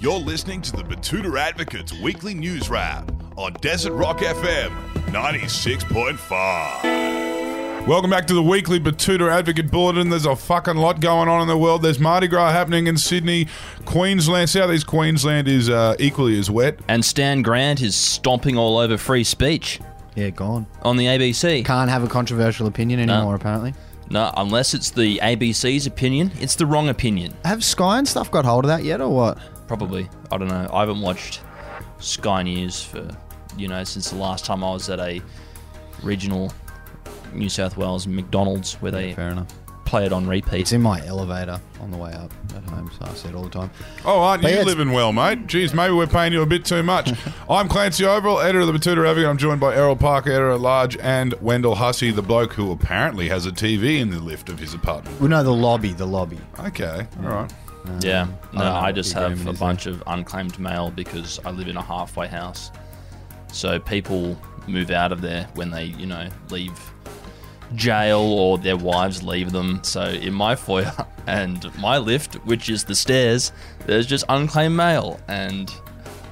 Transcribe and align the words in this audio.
You're 0.00 0.18
listening 0.18 0.62
to 0.62 0.72
the 0.72 0.82
Betoota 0.82 1.38
Advocates 1.38 1.92
Weekly 2.00 2.32
News 2.32 2.70
Wrap 2.70 3.12
on 3.36 3.52
Desert 3.60 3.92
Rock 3.92 4.20
FM 4.20 4.70
96.5. 5.12 7.86
Welcome 7.86 8.08
back 8.10 8.26
to 8.28 8.34
the 8.34 8.42
weekly 8.42 8.80
Betoota 8.80 9.30
Advocate 9.30 9.70
Bulletin. 9.70 10.08
There's 10.08 10.24
a 10.24 10.34
fucking 10.34 10.76
lot 10.76 11.02
going 11.02 11.28
on 11.28 11.42
in 11.42 11.48
the 11.48 11.58
world. 11.58 11.82
There's 11.82 12.00
Mardi 12.00 12.26
Gras 12.28 12.52
happening 12.52 12.86
in 12.86 12.96
Sydney, 12.96 13.46
Queensland. 13.84 14.48
Southeast 14.48 14.86
Queensland 14.86 15.46
is 15.46 15.68
uh, 15.68 15.94
equally 15.98 16.38
as 16.38 16.50
wet. 16.50 16.80
And 16.88 17.04
Stan 17.04 17.42
Grant 17.42 17.82
is 17.82 17.94
stomping 17.94 18.56
all 18.56 18.78
over 18.78 18.96
free 18.96 19.24
speech 19.24 19.78
Yeah, 20.14 20.30
gone. 20.30 20.66
on 20.80 20.96
the 20.96 21.04
ABC. 21.04 21.66
Can't 21.66 21.90
have 21.90 22.02
a 22.02 22.08
controversial 22.08 22.66
opinion 22.66 22.98
anymore, 23.00 23.34
apparently. 23.34 23.74
No, 24.10 24.32
unless 24.36 24.74
it's 24.74 24.90
the 24.90 25.18
ABC's 25.22 25.86
opinion, 25.86 26.32
it's 26.40 26.56
the 26.56 26.66
wrong 26.66 26.88
opinion. 26.88 27.32
Have 27.44 27.62
Sky 27.62 27.98
and 27.98 28.08
stuff 28.08 28.28
got 28.30 28.44
hold 28.44 28.64
of 28.64 28.68
that 28.68 28.82
yet, 28.82 29.00
or 29.00 29.08
what? 29.08 29.38
Probably. 29.68 30.08
I 30.32 30.36
don't 30.36 30.48
know. 30.48 30.68
I 30.72 30.80
haven't 30.80 31.00
watched 31.00 31.42
Sky 32.00 32.42
News 32.42 32.82
for, 32.82 33.08
you 33.56 33.68
know, 33.68 33.84
since 33.84 34.10
the 34.10 34.16
last 34.16 34.44
time 34.44 34.64
I 34.64 34.72
was 34.72 34.90
at 34.90 34.98
a 34.98 35.22
regional 36.02 36.52
New 37.32 37.48
South 37.48 37.76
Wales 37.76 38.08
McDonald's 38.08 38.74
where 38.82 38.90
they 38.90 39.12
Fair 39.14 39.30
enough. 39.30 39.46
Play 39.90 40.06
it 40.06 40.12
on 40.12 40.24
repeat. 40.24 40.60
It's 40.60 40.72
in 40.72 40.82
my 40.82 41.04
elevator 41.04 41.60
on 41.80 41.90
the 41.90 41.96
way 41.96 42.12
up 42.12 42.32
at 42.54 42.62
home, 42.70 42.88
so 42.96 43.06
I 43.10 43.14
see 43.14 43.28
it 43.28 43.34
all 43.34 43.42
the 43.42 43.50
time. 43.50 43.72
Oh, 44.04 44.20
aren't 44.20 44.40
But 44.42 44.52
you 44.52 44.54
yeah, 44.54 44.60
it's- 44.60 44.76
living 44.76 44.92
well, 44.94 45.12
mate? 45.12 45.48
Geez, 45.48 45.74
maybe 45.74 45.92
we're 45.92 46.06
paying 46.06 46.32
you 46.32 46.42
a 46.42 46.46
bit 46.46 46.64
too 46.64 46.84
much. 46.84 47.12
I'm 47.50 47.68
Clancy 47.68 48.04
Overell, 48.04 48.40
editor 48.40 48.60
of 48.60 48.68
the 48.68 48.72
Betoota 48.72 49.04
Advocate. 49.08 49.28
I'm 49.28 49.36
joined 49.36 49.58
by 49.60 49.74
Errol 49.74 49.96
Parker, 49.96 50.30
editor 50.30 50.50
at 50.52 50.60
large, 50.60 50.96
and 50.98 51.34
Wendell 51.40 51.74
Hussey, 51.74 52.12
the 52.12 52.22
bloke 52.22 52.52
who 52.52 52.70
apparently 52.70 53.28
has 53.30 53.46
a 53.46 53.50
TV 53.50 53.98
in 53.98 54.10
the 54.10 54.20
lift 54.20 54.48
of 54.48 54.60
his 54.60 54.74
apartment. 54.74 55.20
Well, 55.20 55.28
no, 55.28 55.42
the 55.42 55.50
lobby, 55.52 55.92
the 55.92 56.06
lobby. 56.06 56.38
Okay, 56.60 57.08
all 57.24 57.28
right. 57.28 57.52
Um, 57.86 57.98
yeah. 58.00 58.26
No, 58.52 58.60
don't 58.60 58.72
I 58.72 58.92
just 58.92 59.12
the 59.14 59.20
have 59.22 59.32
agreement 59.32 59.48
a 59.48 59.52
is 59.54 59.58
bunch 59.58 59.86
of 59.86 60.04
unclaimed 60.06 60.56
mail 60.60 60.92
because 60.92 61.40
I 61.44 61.50
live 61.50 61.66
in 61.66 61.76
a 61.76 61.82
halfway 61.82 62.28
house. 62.28 62.70
So 63.52 63.80
people 63.80 64.40
move 64.68 64.92
out 64.92 65.10
of 65.10 65.20
there 65.20 65.48
when 65.54 65.72
they, 65.72 65.86
you 65.86 66.06
know, 66.06 66.28
leave 66.50 66.78
jail 67.74 68.20
or 68.20 68.58
their 68.58 68.76
wives 68.76 69.22
leave 69.22 69.52
them. 69.52 69.80
So 69.82 70.02
in 70.04 70.34
my 70.34 70.54
foyer 70.56 70.92
and 71.26 71.72
my 71.78 71.98
lift, 71.98 72.34
which 72.46 72.68
is 72.68 72.84
the 72.84 72.94
stairs, 72.94 73.52
there's 73.86 74.06
just 74.06 74.24
unclaimed 74.28 74.76
mail 74.76 75.20
and 75.28 75.72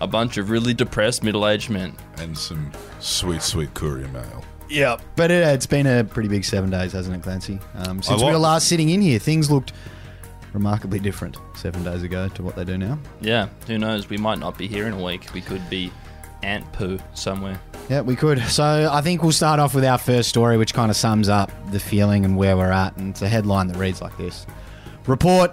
a 0.01 0.07
bunch 0.07 0.37
of 0.37 0.51
really 0.51 0.75
depressed 0.75 1.23
middle-aged 1.23 1.71
men. 1.71 1.97
And 2.19 2.37
some 2.37 2.71
sweet, 3.01 3.43
sweet 3.43 3.75
courier 3.75 4.09
mail. 4.09 4.45
Yeah, 4.69 4.99
but 5.17 5.31
it, 5.31 5.43
it's 5.49 5.67
been 5.67 5.87
a 5.87 6.05
pretty 6.05 6.29
big 6.29 6.45
seven 6.45 6.71
days, 6.71 6.93
hasn't 6.93 7.17
it, 7.17 7.23
Clancy? 7.23 7.59
Um, 7.75 8.03
since 8.03 8.21
A 8.21 8.25
we 8.27 8.33
were 8.33 8.39
last 8.39 8.69
sitting 8.69 8.91
in 8.91 9.01
here, 9.01 9.19
things 9.19 9.51
looked 9.51 9.73
remarkably 10.53 10.99
different 10.99 11.37
seven 11.57 11.83
days 11.85 12.03
ago 12.03 12.29
to 12.29 12.43
what 12.43 12.55
they 12.57 12.65
do 12.65 12.77
now. 12.77 12.99
Yeah, 13.21 13.49
who 13.67 13.79
knows? 13.79 14.09
We 14.11 14.19
might 14.19 14.39
not 14.39 14.59
be 14.59 14.67
here 14.67 14.87
in 14.87 14.93
a 14.93 15.03
week. 15.03 15.29
We 15.33 15.41
could 15.41 15.69
be 15.71 15.91
ant 16.43 16.71
poo 16.73 16.99
somewhere. 17.15 17.61
Yeah, 17.89 18.03
we 18.03 18.17
could. 18.17 18.39
So 18.43 18.91
I 18.93 19.01
think 19.01 19.23
we'll 19.23 19.33
start 19.33 19.61
off 19.61 19.75
with 19.75 19.85
our 19.85 19.97
first 19.97 20.29
story, 20.29 20.59
which 20.59 20.75
kind 20.75 20.91
of 20.91 20.97
sums 20.97 21.29
up 21.29 21.51
the 21.71 21.81
feeling 21.81 22.25
and 22.25 22.37
where 22.37 22.57
we're 22.57 22.71
at. 22.71 22.97
And 22.97 23.11
it's 23.11 23.23
a 23.23 23.29
headline 23.29 23.69
that 23.69 23.79
reads 23.79 24.03
like 24.03 24.17
this 24.19 24.47
Report, 25.07 25.53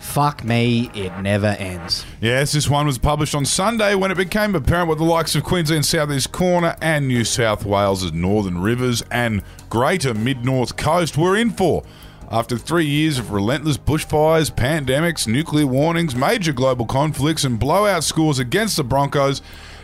fuck 0.00 0.42
me, 0.42 0.90
it 0.92 1.16
never 1.20 1.46
ends. 1.46 2.04
Yes, 2.20 2.52
this 2.52 2.68
one 2.68 2.86
was 2.86 2.98
published 2.98 3.36
on 3.36 3.44
Sunday 3.44 3.94
when 3.94 4.10
it 4.10 4.16
became 4.16 4.56
apparent 4.56 4.88
what 4.88 4.98
the 4.98 5.04
likes 5.04 5.36
of 5.36 5.44
Queensland 5.44 5.86
Southeast 5.86 6.32
Corner 6.32 6.76
and 6.82 7.06
New 7.06 7.24
South 7.24 7.64
Wales' 7.64 8.12
Northern 8.12 8.58
Rivers 8.58 9.02
and 9.12 9.42
Greater 9.70 10.14
Mid 10.14 10.44
North 10.44 10.76
Coast 10.76 11.16
were 11.16 11.36
in 11.36 11.50
for. 11.50 11.84
After 12.28 12.56
three 12.56 12.86
years 12.86 13.18
of 13.18 13.30
relentless 13.30 13.76
bushfires, 13.76 14.50
pandemics, 14.50 15.28
nuclear 15.28 15.66
warnings, 15.66 16.16
major 16.16 16.52
global 16.52 16.86
conflicts, 16.86 17.44
and 17.44 17.58
blowout 17.58 18.02
scores 18.02 18.38
against 18.38 18.78
the 18.78 18.84
Broncos, 18.84 19.42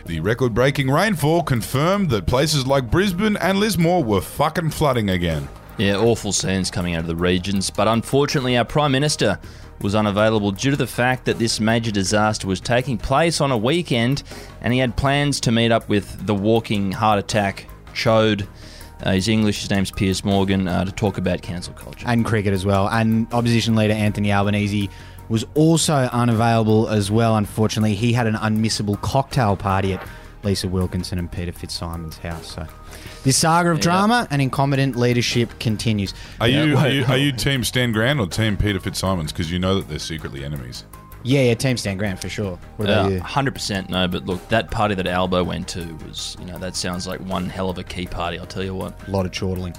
the 0.09 0.21
record 0.21 0.55
breaking 0.55 0.91
rainfall 0.91 1.43
confirmed 1.43 2.09
that 2.09 2.27
places 2.27 2.67
like 2.67 2.91
Brisbane 2.91 3.37
and 3.37 3.61
Lismore 3.61 4.03
were 4.03 4.23
fucking 4.23 4.71
flooding 4.71 5.11
again. 5.11 5.47
Yeah, 5.77 5.99
awful 5.99 6.33
scenes 6.33 6.71
coming 6.71 6.95
out 6.95 7.03
of 7.03 7.07
the 7.07 7.15
regions, 7.15 7.69
but 7.69 7.87
unfortunately, 7.87 8.57
our 8.57 8.65
Prime 8.65 8.91
Minister 8.91 9.39
was 9.83 9.95
unavailable 9.95 10.51
due 10.51 10.71
to 10.71 10.77
the 10.79 10.87
fact 10.87 11.27
that 11.27 11.39
this 11.39 11.61
major 11.61 11.91
disaster 11.91 12.47
was 12.49 12.59
taking 12.59 12.97
place 12.97 13.43
on 13.43 13.53
a 13.53 13.57
weekend 13.59 14.23
and 14.63 14.73
he 14.73 14.79
had 14.79 14.97
plans 14.97 15.41
to 15.41 15.53
meet 15.53 15.71
up 15.71 15.87
with 15.91 16.27
the 16.27 16.35
walking 16.35 16.91
heart 16.91 17.19
attack 17.19 17.69
chode. 17.93 18.49
Uh, 19.03 19.13
he's 19.13 19.29
English, 19.29 19.61
his 19.61 19.71
name's 19.71 19.91
Piers 19.91 20.25
Morgan, 20.25 20.69
uh, 20.69 20.87
to 20.87 20.91
talk 20.91 21.19
about 21.19 21.43
cancel 21.43 21.75
culture. 21.75 22.07
And 22.09 22.25
cricket 22.25 22.55
as 22.55 22.65
well. 22.65 22.89
And 22.89 23.33
opposition 23.33 23.77
leader 23.77 23.93
Anthony 23.93 24.33
Albanese 24.33 24.89
was 25.29 25.45
also 25.55 25.95
unavailable 26.13 26.89
as 26.89 27.11
well, 27.11 27.37
unfortunately. 27.37 27.95
He 27.95 28.13
had 28.13 28.27
an 28.27 28.35
unmissable 28.35 29.01
cocktail 29.03 29.57
party 29.57 29.93
at 29.95 30.07
Lisa 30.43 30.69
Wilkinson 30.69 31.19
and 31.19 31.31
Peter 31.31 31.53
Fitzsimon's 31.53 32.19
house. 32.19 32.55
So 32.55 32.67
this 33.25 33.37
saga 33.37 33.71
of 33.71 33.79
Yeah. 33.79 33.83
drama 33.83 34.29
and 34.31 34.41
incompetent 34.41 34.97
leadership 34.97 35.59
continues. 35.59 36.15
Are 36.41 36.49
you, 36.49 36.77
are 36.77 36.89
you 36.89 37.05
are 37.07 37.17
you 37.19 37.33
Team 37.33 37.65
Stan 37.65 37.93
Grant 37.93 38.21
or 38.21 38.27
Team 38.27 38.57
Peter 38.57 38.79
Fitzsimons? 38.81 39.33
Because 39.33 39.51
you 39.51 39.59
know 39.59 39.75
that 39.77 39.89
they're 39.89 39.99
secretly 39.99 40.45
enemies. 40.45 40.85
Yeah, 41.25 41.41
yeah, 41.43 41.55
Team 41.55 41.77
Stan 41.77 41.99
Grant 41.99 42.21
for 42.21 42.29
sure. 42.29 42.57
What 42.77 42.89
about 42.89 43.07
Uh, 43.07 43.09
you? 43.11 43.21
100% 43.21 43.91
no, 43.91 44.07
but 44.07 44.25
look, 44.27 44.49
that 44.51 44.71
party 44.71 44.95
that 44.95 45.07
Albo 45.09 45.43
went 45.43 45.67
to 45.69 45.85
was, 46.07 46.37
you 46.39 46.47
know, 46.47 46.59
that 46.59 46.77
sounds 46.77 47.09
like 47.09 47.19
one 47.21 47.49
hell 47.51 47.69
of 47.69 47.77
a 47.77 47.83
key 47.85 48.07
party, 48.07 48.39
I'll 48.39 48.47
tell 48.47 48.63
you 48.63 48.75
what. 48.75 48.99
A 49.09 49.11
lot 49.11 49.27
of 49.27 49.33
chortling. 49.33 49.75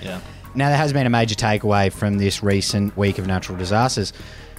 Yeah. 0.00 0.20
Now, 0.54 0.68
there 0.68 0.78
has 0.78 0.92
been 0.92 1.04
a 1.04 1.10
major 1.10 1.34
takeaway 1.34 1.92
from 1.92 2.18
this 2.18 2.44
recent 2.44 2.96
week 2.96 3.18
of 3.18 3.26
natural 3.26 3.58
disasters. 3.58 4.12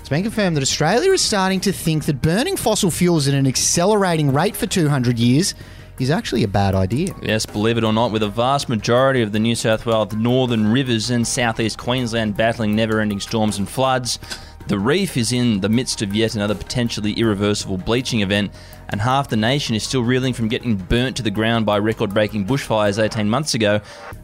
It's 0.05 0.09
been 0.11 0.21
confirmed 0.21 0.55
that 0.55 0.61
Australia 0.61 1.13
is 1.13 1.21
starting 1.23 1.59
to 1.61 1.71
think 1.71 2.05
that 2.05 2.21
burning 2.21 2.57
fossil 2.57 2.91
fuels 2.91 3.27
at 3.27 3.33
an 3.33 3.47
accelerating 3.47 4.31
rate 4.31 4.55
for 4.55 4.67
200 4.67 5.17
years 5.17 5.55
is 5.97 6.11
actually 6.11 6.43
a 6.43 6.47
bad 6.47 6.75
idea. 6.75 7.15
Yes, 7.23 7.47
believe 7.47 7.75
it 7.79 7.83
or 7.83 7.91
not, 7.91 8.11
with 8.11 8.21
a 8.21 8.29
vast 8.29 8.69
majority 8.69 9.23
of 9.23 9.31
the 9.31 9.39
New 9.39 9.55
South 9.55 9.83
Wales 9.87 10.13
northern 10.13 10.71
rivers 10.71 11.09
and 11.09 11.25
southeast 11.25 11.79
Queensland 11.79 12.37
battling 12.37 12.75
never 12.75 13.01
ending 13.01 13.19
storms 13.19 13.57
and 13.57 13.67
floods, 13.67 14.19
the 14.67 14.79
reef 14.79 15.15
is 15.15 15.31
in 15.31 15.61
the 15.61 15.69
midst 15.69 16.01
of 16.01 16.15
yet 16.15 16.33
another 16.33 16.55
potentially 16.55 17.13
irreversible 17.13 17.77
bleaching 17.77 18.21
event, 18.21 18.51
and 18.89 18.99
half 19.01 19.29
the 19.29 19.35
nation 19.35 19.75
is 19.75 19.83
still 19.83 20.03
reeling 20.03 20.33
from 20.33 20.47
getting 20.47 20.75
burnt 20.75 21.15
to 21.17 21.23
the 21.23 21.31
ground 21.31 21.65
by 21.65 21.77
record 21.77 22.13
breaking 22.13 22.45
bushfires 22.45 23.03
18 23.03 23.29
months 23.29 23.53
ago. 23.53 23.79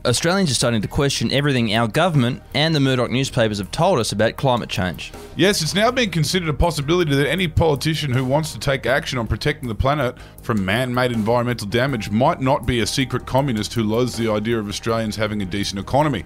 Australians 0.05 0.49
are 0.49 0.55
starting 0.55 0.81
to 0.81 0.87
question 0.87 1.31
everything 1.31 1.73
our 1.75 1.87
government 1.87 2.41
and 2.53 2.73
the 2.73 2.79
Murdoch 2.79 3.11
newspapers 3.11 3.59
have 3.59 3.71
told 3.71 3.99
us 3.99 4.11
about 4.11 4.35
climate 4.35 4.69
change. 4.69 5.11
Yes, 5.35 5.61
it's 5.61 5.75
now 5.75 5.91
being 5.91 6.09
considered 6.09 6.49
a 6.49 6.53
possibility 6.53 7.13
that 7.15 7.29
any 7.29 7.47
politician 7.47 8.11
who 8.11 8.25
wants 8.25 8.51
to 8.53 8.59
take 8.59 8.85
action 8.85 9.19
on 9.19 9.27
protecting 9.27 9.69
the 9.69 9.75
planet 9.75 10.15
from 10.41 10.63
man 10.65 10.93
made 10.93 11.11
environmental 11.11 11.67
damage 11.67 12.09
might 12.09 12.41
not 12.41 12.65
be 12.65 12.79
a 12.79 12.87
secret 12.87 13.25
communist 13.25 13.73
who 13.73 13.83
loathes 13.83 14.17
the 14.17 14.31
idea 14.31 14.59
of 14.59 14.67
Australians 14.67 15.15
having 15.15 15.41
a 15.41 15.45
decent 15.45 15.79
economy. 15.79 16.23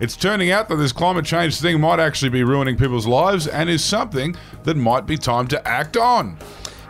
It's 0.00 0.16
turning 0.16 0.50
out 0.50 0.68
that 0.68 0.76
this 0.76 0.92
climate 0.92 1.24
change 1.24 1.60
thing 1.60 1.80
might 1.80 1.98
actually 2.00 2.28
be 2.28 2.44
ruining 2.44 2.76
people's 2.76 3.06
lives 3.06 3.46
and 3.46 3.68
is 3.68 3.84
something 3.84 4.36
that 4.64 4.76
might 4.76 5.06
be 5.06 5.16
time 5.16 5.48
to 5.48 5.68
act 5.68 5.96
on. 5.96 6.38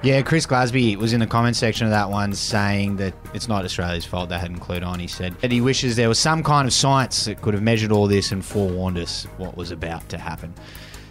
Yeah, 0.02 0.22
Chris 0.22 0.46
Glasby 0.46 0.96
was 0.96 1.12
in 1.12 1.19
the 1.19 1.26
comment 1.26 1.56
section 1.56 1.86
of 1.86 1.91
that 1.91 2.08
one 2.08 2.32
saying 2.32 2.96
that 2.96 3.14
it's 3.34 3.48
not 3.48 3.64
Australia's 3.64 4.04
fault 4.04 4.28
they 4.28 4.38
hadn't 4.38 4.60
clued 4.60 4.86
on. 4.86 5.00
He 5.00 5.08
said 5.08 5.34
that 5.41 5.50
he 5.50 5.60
wishes 5.60 5.96
there 5.96 6.08
was 6.08 6.20
some 6.20 6.42
kind 6.42 6.69
of 6.69 6.72
science 6.72 7.24
that 7.24 7.42
could 7.42 7.54
have 7.54 7.62
measured 7.62 7.91
all 7.91 8.06
this 8.06 8.30
and 8.30 8.44
forewarned 8.44 8.98
us 8.98 9.25
what 9.38 9.56
was 9.56 9.72
about 9.72 10.08
to 10.10 10.19
happen. 10.19 10.54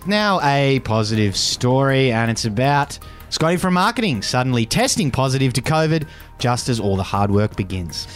Now, 0.06 0.40
a 0.42 0.80
positive 0.82 1.36
story, 1.36 2.14
and 2.14 2.32
it's 2.32 2.46
about 2.46 2.98
Scotty 3.30 3.58
from 3.58 3.74
marketing 3.74 4.22
suddenly 4.22 4.66
testing 4.66 5.12
positive 5.12 5.52
to 5.54 5.62
COVID 5.62 6.08
just 6.40 6.70
as 6.70 6.80
all 6.80 6.96
the 6.96 7.04
hard 7.04 7.30
work 7.30 7.58
begins. 7.58 8.08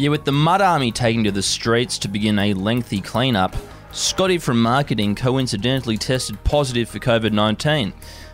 Yeah, 0.00 0.08
with 0.08 0.24
the 0.24 0.32
Mud 0.32 0.62
Army 0.62 0.92
taking 0.92 1.24
to 1.24 1.30
the 1.30 1.42
streets 1.42 1.98
to 1.98 2.08
begin 2.08 2.38
a 2.38 2.54
lengthy 2.54 3.02
cleanup, 3.02 3.54
Scotty 3.92 4.38
from 4.38 4.62
marketing 4.62 5.14
coincidentally 5.14 5.98
tested 5.98 6.42
positive 6.42 6.88
for 6.88 6.98
COVID 6.98 7.32
19. 7.32 7.92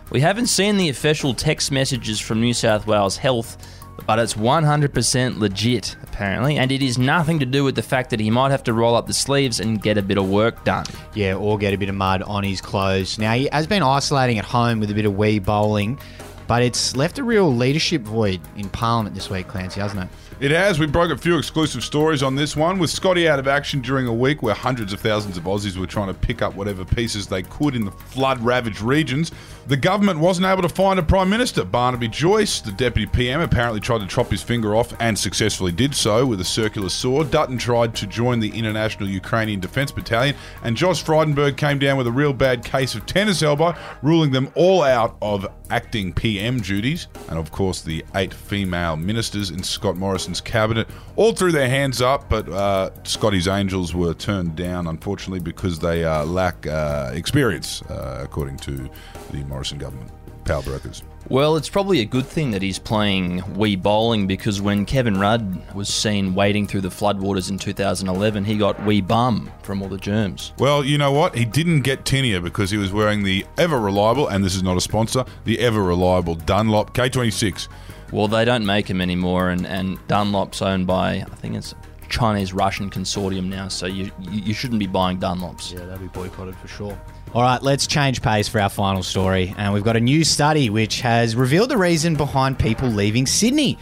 We 0.09 0.21
haven't 0.21 0.47
seen 0.47 0.77
the 0.77 0.87
official 0.87 1.33
text 1.33 1.69
messages 1.69 2.21
from 2.21 2.39
New 2.39 2.53
South 2.53 2.87
Wales 2.87 3.17
Health, 3.17 3.57
but 4.05 4.17
it's 4.17 4.35
100% 4.35 5.39
legit, 5.39 5.97
apparently, 6.03 6.57
and 6.57 6.71
it 6.71 6.81
is 6.81 6.97
nothing 6.97 7.37
to 7.39 7.45
do 7.45 7.65
with 7.65 7.75
the 7.75 7.83
fact 7.83 8.11
that 8.11 8.21
he 8.21 8.31
might 8.31 8.51
have 8.51 8.63
to 8.63 8.71
roll 8.71 8.95
up 8.95 9.05
the 9.05 9.13
sleeves 9.13 9.59
and 9.59 9.81
get 9.81 9.97
a 9.97 10.01
bit 10.01 10.17
of 10.17 10.29
work 10.29 10.63
done. 10.63 10.85
Yeah, 11.15 11.33
or 11.33 11.57
get 11.57 11.73
a 11.73 11.77
bit 11.77 11.89
of 11.89 11.95
mud 11.95 12.21
on 12.21 12.45
his 12.45 12.61
clothes. 12.61 13.19
Now, 13.19 13.33
he 13.33 13.49
has 13.51 13.67
been 13.67 13.83
isolating 13.83 14.39
at 14.39 14.45
home 14.45 14.79
with 14.79 14.89
a 14.89 14.93
bit 14.93 15.05
of 15.05 15.15
Wii 15.15 15.43
bowling, 15.43 15.99
but 16.47 16.61
it's 16.61 16.95
left 16.95 17.19
a 17.19 17.23
real 17.23 17.53
leadership 17.53 18.01
void 18.01 18.39
in 18.55 18.69
Parliament 18.69 19.13
this 19.13 19.29
week, 19.29 19.47
Clancy, 19.47 19.81
hasn't 19.81 20.03
it? 20.03 20.09
It 20.39 20.51
has. 20.51 20.77
We 20.77 20.85
broke 20.85 21.11
a 21.11 21.17
few 21.17 21.35
exclusive 21.37 21.83
stories 21.83 22.21
on 22.21 22.35
this 22.35 22.55
one, 22.55 22.77
with 22.77 22.91
Scotty 22.91 23.27
out 23.27 23.39
of 23.39 23.47
action 23.47 23.81
during 23.81 24.05
a 24.05 24.13
week 24.13 24.43
where 24.43 24.53
hundreds 24.53 24.93
of 24.93 24.99
thousands 24.99 25.35
of 25.35 25.45
Aussies 25.45 25.77
were 25.77 25.87
trying 25.87 26.09
to 26.09 26.13
pick 26.13 26.43
up 26.43 26.53
whatever 26.53 26.85
pieces 26.85 27.25
they 27.25 27.41
could 27.41 27.75
in 27.75 27.83
the 27.83 27.91
flood 27.91 28.39
ravaged 28.41 28.81
regions. 28.81 29.31
The 29.65 29.75
government 29.75 30.19
wasn't 30.19 30.45
able 30.45 30.61
to 30.61 30.69
find 30.69 30.99
a 30.99 31.03
Prime 31.03 31.29
Minister. 31.29 31.65
Barnaby 31.65 32.07
Joyce, 32.07 32.61
the 32.61 32.71
Deputy 32.71 33.07
PM, 33.07 33.41
apparently 33.41 33.79
tried 33.79 34.01
to 34.01 34.07
chop 34.07 34.29
his 34.29 34.43
finger 34.43 34.75
off 34.75 34.93
and 34.99 35.17
successfully 35.17 35.71
did 35.71 35.95
so 35.95 36.25
with 36.25 36.39
a 36.39 36.45
circular 36.45 36.89
saw. 36.89 37.23
Dutton 37.23 37.57
tried 37.57 37.95
to 37.95 38.05
join 38.05 38.39
the 38.39 38.49
International 38.49 39.09
Ukrainian 39.09 39.59
Defence 39.59 39.91
Battalion, 39.91 40.35
and 40.63 40.77
Josh 40.77 41.03
Frydenberg 41.03 41.57
came 41.57 41.79
down 41.79 41.97
with 41.97 42.05
a 42.05 42.11
real 42.11 42.31
bad 42.31 42.63
case 42.63 42.93
of 42.93 43.07
tennis 43.07 43.41
elbow, 43.41 43.75
ruling 44.03 44.31
them 44.31 44.51
all 44.53 44.83
out 44.83 45.17
of 45.19 45.47
acting 45.71 46.13
PM 46.13 46.36
duties. 46.59 47.07
And 47.29 47.37
of 47.37 47.51
course, 47.51 47.81
the 47.81 48.05
eight 48.15 48.33
female 48.33 48.95
ministers 48.95 49.49
in 49.49 49.63
Scott 49.63 49.97
Morrison's 49.97 50.41
cabinet 50.41 50.87
all 51.15 51.33
threw 51.33 51.51
their 51.51 51.69
hands 51.69 52.01
up, 52.01 52.29
but 52.29 52.47
uh, 52.49 52.89
Scotty's 53.03 53.47
Angels 53.47 53.93
were 53.93 54.13
turned 54.13 54.55
down, 54.55 54.87
unfortunately, 54.87 55.39
because 55.39 55.79
they 55.79 56.03
uh, 56.03 56.25
lack 56.25 56.65
uh, 56.67 57.11
experience, 57.13 57.81
uh, 57.83 58.21
according 58.23 58.57
to 58.57 58.89
the 59.31 59.43
Morrison 59.45 59.77
government 59.77 60.11
power 60.47 60.63
brokers. 60.63 61.03
Well, 61.29 61.57
it's 61.57 61.67
probably 61.67 61.99
a 61.99 62.05
good 62.05 62.25
thing 62.25 62.51
that 62.51 62.61
he's 62.61 62.79
playing 62.79 63.41
Wii 63.41 63.81
bowling 63.81 64.27
because 64.27 64.61
when 64.61 64.85
Kevin 64.85 65.19
Rudd 65.19 65.75
was 65.75 65.89
seen 65.89 66.33
wading 66.33 66.67
through 66.67 66.81
the 66.81 66.89
floodwaters 66.89 67.49
in 67.49 67.57
2011, 67.59 68.45
he 68.45 68.57
got 68.57 68.81
wee 68.85 69.01
bum 69.01 69.51
from 69.61 69.81
all 69.81 69.89
the 69.89 69.97
germs. 69.97 70.53
Well, 70.57 70.85
you 70.85 70.97
know 70.97 71.11
what? 71.11 71.35
He 71.35 71.43
didn't 71.43 71.81
get 71.81 72.05
tinea 72.05 72.41
because 72.41 72.71
he 72.71 72.77
was 72.77 72.93
wearing 72.93 73.23
the 73.23 73.45
ever 73.57 73.77
reliable, 73.77 74.29
and 74.29 74.43
this 74.43 74.55
is 74.55 74.63
not 74.63 74.77
a 74.77 74.81
sponsor, 74.81 75.25
the 75.43 75.59
ever 75.59 75.83
reliable 75.83 76.35
Dunlop 76.35 76.93
K26. 76.93 77.67
Well, 78.13 78.29
they 78.29 78.45
don't 78.45 78.65
make 78.65 78.87
them 78.87 79.01
anymore, 79.01 79.49
and, 79.49 79.67
and 79.67 79.99
Dunlop's 80.07 80.61
owned 80.61 80.87
by, 80.87 81.25
I 81.29 81.35
think 81.35 81.55
it's 81.55 81.75
Chinese 82.09 82.53
Russian 82.53 82.89
consortium 82.89 83.45
now, 83.47 83.67
so 83.67 83.85
you, 83.85 84.11
you 84.29 84.53
shouldn't 84.53 84.79
be 84.79 84.87
buying 84.87 85.19
Dunlops. 85.19 85.73
Yeah, 85.73 85.85
they'll 85.85 85.97
be 85.97 86.07
boycotted 86.07 86.55
for 86.57 86.67
sure. 86.67 86.99
All 87.33 87.41
right, 87.41 87.61
let's 87.61 87.87
change 87.87 88.21
pace 88.21 88.47
for 88.47 88.59
our 88.59 88.69
final 88.69 89.03
story. 89.03 89.53
And 89.57 89.73
we've 89.73 89.83
got 89.83 89.97
a 89.97 89.99
new 89.99 90.23
study 90.23 90.69
which 90.69 91.01
has 91.01 91.35
revealed 91.35 91.69
the 91.69 91.77
reason 91.77 92.15
behind 92.15 92.57
people 92.57 92.87
leaving 92.87 93.25
Sydney. 93.25 93.77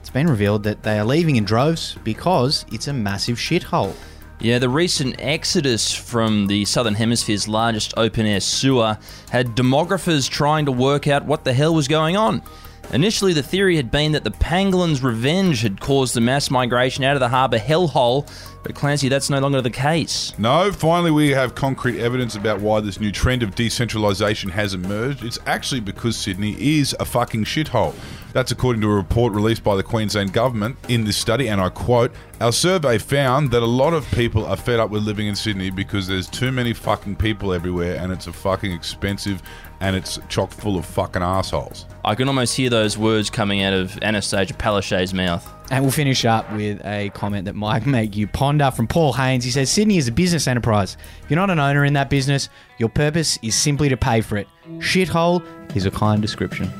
It's 0.00 0.10
been 0.10 0.28
revealed 0.28 0.62
that 0.62 0.82
they 0.82 0.98
are 0.98 1.04
leaving 1.04 1.36
in 1.36 1.44
droves 1.44 1.96
because 2.04 2.64
it's 2.72 2.88
a 2.88 2.92
massive 2.92 3.36
shithole. 3.36 3.94
Yeah, 4.38 4.58
the 4.58 4.68
recent 4.68 5.16
exodus 5.18 5.94
from 5.94 6.46
the 6.46 6.64
Southern 6.64 6.94
Hemisphere's 6.94 7.48
largest 7.48 7.94
open 7.96 8.26
air 8.26 8.40
sewer 8.40 8.98
had 9.30 9.56
demographers 9.56 10.28
trying 10.28 10.66
to 10.66 10.72
work 10.72 11.06
out 11.06 11.24
what 11.24 11.44
the 11.44 11.52
hell 11.52 11.74
was 11.74 11.88
going 11.88 12.16
on. 12.16 12.42
Initially, 12.92 13.32
the 13.32 13.42
theory 13.42 13.76
had 13.76 13.90
been 13.90 14.12
that 14.12 14.22
the 14.22 14.30
pangolin's 14.30 15.02
revenge 15.02 15.62
had 15.62 15.80
caused 15.80 16.14
the 16.14 16.20
mass 16.20 16.50
migration 16.50 17.02
out 17.02 17.16
of 17.16 17.20
the 17.20 17.28
harbour 17.28 17.58
hellhole, 17.58 18.30
but 18.62 18.74
Clancy, 18.74 19.08
that's 19.08 19.28
no 19.28 19.40
longer 19.40 19.60
the 19.60 19.70
case. 19.70 20.32
No, 20.38 20.70
finally, 20.72 21.10
we 21.10 21.30
have 21.30 21.54
concrete 21.54 22.00
evidence 22.00 22.36
about 22.36 22.60
why 22.60 22.80
this 22.80 23.00
new 23.00 23.10
trend 23.10 23.42
of 23.42 23.54
decentralisation 23.54 24.50
has 24.50 24.72
emerged. 24.72 25.24
It's 25.24 25.38
actually 25.46 25.80
because 25.80 26.16
Sydney 26.16 26.56
is 26.58 26.94
a 27.00 27.04
fucking 27.04 27.44
shithole. 27.44 27.94
That's 28.36 28.52
according 28.52 28.82
to 28.82 28.90
a 28.90 28.94
report 28.94 29.32
released 29.32 29.64
by 29.64 29.76
the 29.76 29.82
Queensland 29.82 30.34
government 30.34 30.76
in 30.90 31.04
this 31.04 31.16
study, 31.16 31.48
and 31.48 31.58
I 31.58 31.70
quote 31.70 32.12
Our 32.38 32.52
survey 32.52 32.98
found 32.98 33.50
that 33.52 33.62
a 33.62 33.66
lot 33.66 33.94
of 33.94 34.06
people 34.10 34.44
are 34.44 34.58
fed 34.58 34.78
up 34.78 34.90
with 34.90 35.04
living 35.04 35.26
in 35.26 35.34
Sydney 35.34 35.70
because 35.70 36.06
there's 36.06 36.28
too 36.28 36.52
many 36.52 36.74
fucking 36.74 37.16
people 37.16 37.54
everywhere 37.54 37.96
and 37.96 38.12
it's 38.12 38.26
a 38.26 38.34
fucking 38.34 38.72
expensive 38.72 39.42
and 39.80 39.96
it's 39.96 40.18
chock 40.28 40.50
full 40.50 40.76
of 40.76 40.84
fucking 40.84 41.22
assholes. 41.22 41.86
I 42.04 42.14
can 42.14 42.28
almost 42.28 42.54
hear 42.54 42.68
those 42.68 42.98
words 42.98 43.30
coming 43.30 43.62
out 43.62 43.72
of 43.72 43.92
Annastacia 44.02 44.52
Palaszczuk's 44.52 45.14
mouth. 45.14 45.50
And 45.70 45.82
we'll 45.82 45.90
finish 45.90 46.26
up 46.26 46.52
with 46.52 46.84
a 46.84 47.08
comment 47.14 47.46
that 47.46 47.54
might 47.54 47.86
make 47.86 48.18
you 48.18 48.26
ponder 48.26 48.70
from 48.70 48.86
Paul 48.86 49.14
Haynes. 49.14 49.44
He 49.44 49.50
says 49.50 49.70
Sydney 49.70 49.96
is 49.96 50.08
a 50.08 50.12
business 50.12 50.46
enterprise. 50.46 50.98
If 51.22 51.30
you're 51.30 51.38
not 51.38 51.48
an 51.48 51.58
owner 51.58 51.86
in 51.86 51.94
that 51.94 52.10
business, 52.10 52.50
your 52.76 52.90
purpose 52.90 53.38
is 53.40 53.54
simply 53.54 53.88
to 53.88 53.96
pay 53.96 54.20
for 54.20 54.36
it. 54.36 54.46
Shithole 54.76 55.42
is 55.74 55.86
a 55.86 55.90
kind 55.90 56.20
description. 56.20 56.70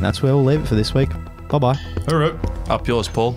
And 0.00 0.06
that's 0.06 0.22
where 0.22 0.34
we'll 0.34 0.44
leave 0.44 0.62
it 0.62 0.66
for 0.66 0.76
this 0.76 0.94
week. 0.94 1.10
Bye 1.50 1.58
bye. 1.58 1.78
All 2.10 2.16
right. 2.16 2.34
Up 2.70 2.88
yours, 2.88 3.06
Paul. 3.06 3.36